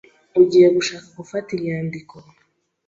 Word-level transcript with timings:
Ugiye 0.41 0.67
gushaka 0.77 1.07
gufata 1.17 1.49
inyandiko. 1.57 2.15